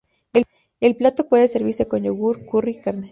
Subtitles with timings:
[0.79, 3.09] El plato puede servirse con yogur, curry y carne.